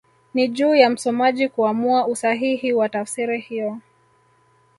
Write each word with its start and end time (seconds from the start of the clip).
Ni 0.33 0.47
juu 0.47 0.75
ya 0.75 0.89
msomaji 0.89 1.49
kuamua 1.49 2.07
usahihi 2.07 2.73
wa 2.73 2.89
tafsiri 2.89 3.39
hiyo 3.41 3.77